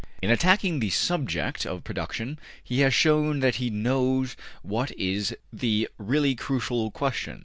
In 0.19 0.31
attacking 0.31 0.79
the 0.79 0.89
subject 0.89 1.63
of 1.63 1.83
production 1.83 2.39
he 2.63 2.79
has 2.79 2.91
shown 2.91 3.39
that 3.41 3.57
he 3.57 3.69
knows 3.69 4.35
what 4.63 4.89
is 4.97 5.35
the 5.53 5.87
really 5.99 6.33
crucial 6.33 6.89
question. 6.89 7.39